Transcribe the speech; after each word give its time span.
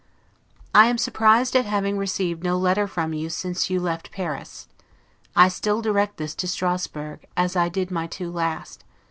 I 0.73 0.87
am 0.87 0.97
surprised 0.97 1.55
at 1.55 1.65
having 1.65 1.95
received 1.95 2.43
no 2.43 2.57
letter 2.57 2.87
from 2.87 3.13
you 3.13 3.29
since 3.29 3.69
you 3.69 3.79
left 3.79 4.11
Paris. 4.11 4.67
I 5.35 5.47
still 5.47 5.79
direct 5.79 6.17
this 6.17 6.33
to 6.37 6.47
Strasburgh, 6.47 7.23
as 7.37 7.55
I 7.55 7.69
did 7.69 7.91
my 7.91 8.07
two 8.07 8.31
last. 8.31 8.83